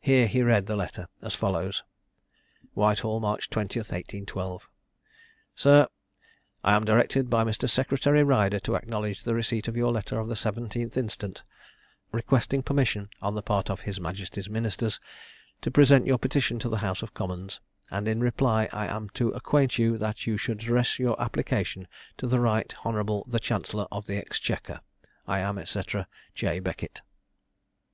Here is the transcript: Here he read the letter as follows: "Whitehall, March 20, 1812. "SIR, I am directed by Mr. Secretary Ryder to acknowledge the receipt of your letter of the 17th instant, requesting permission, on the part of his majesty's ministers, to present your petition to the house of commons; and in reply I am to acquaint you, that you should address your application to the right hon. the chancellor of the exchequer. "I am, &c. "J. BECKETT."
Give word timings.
Here 0.00 0.26
he 0.26 0.42
read 0.42 0.66
the 0.66 0.76
letter 0.76 1.08
as 1.22 1.34
follows: 1.34 1.82
"Whitehall, 2.74 3.20
March 3.20 3.48
20, 3.48 3.78
1812. 3.78 4.68
"SIR, 5.56 5.88
I 6.62 6.74
am 6.76 6.84
directed 6.84 7.30
by 7.30 7.44
Mr. 7.44 7.66
Secretary 7.66 8.22
Ryder 8.22 8.60
to 8.60 8.74
acknowledge 8.74 9.24
the 9.24 9.34
receipt 9.34 9.66
of 9.66 9.78
your 9.78 9.92
letter 9.92 10.18
of 10.18 10.28
the 10.28 10.34
17th 10.34 10.94
instant, 10.98 11.42
requesting 12.12 12.62
permission, 12.62 13.08
on 13.22 13.34
the 13.34 13.40
part 13.40 13.70
of 13.70 13.80
his 13.80 13.98
majesty's 13.98 14.50
ministers, 14.50 15.00
to 15.62 15.70
present 15.70 16.06
your 16.06 16.18
petition 16.18 16.58
to 16.58 16.68
the 16.68 16.76
house 16.84 17.00
of 17.00 17.14
commons; 17.14 17.60
and 17.90 18.06
in 18.06 18.20
reply 18.20 18.68
I 18.74 18.88
am 18.94 19.08
to 19.14 19.28
acquaint 19.30 19.78
you, 19.78 19.96
that 19.96 20.26
you 20.26 20.36
should 20.36 20.60
address 20.60 20.98
your 20.98 21.18
application 21.18 21.88
to 22.18 22.26
the 22.26 22.40
right 22.40 22.70
hon. 22.70 23.22
the 23.26 23.40
chancellor 23.40 23.86
of 23.90 24.04
the 24.04 24.18
exchequer. 24.18 24.82
"I 25.26 25.38
am, 25.38 25.64
&c. 25.64 25.80
"J. 26.34 26.60
BECKETT." 26.60 27.00